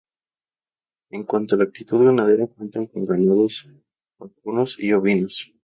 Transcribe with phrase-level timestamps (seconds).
[1.11, 3.69] En cuanto a la actividad ganadera cuentan con ganados
[4.17, 5.51] vacunos y ovinos.